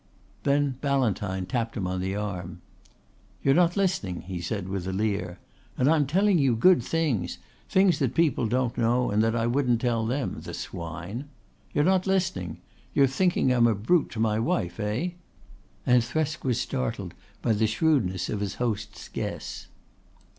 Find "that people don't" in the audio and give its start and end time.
7.99-8.79